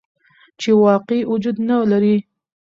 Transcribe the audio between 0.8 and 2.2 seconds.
واقعي وجود نه لري.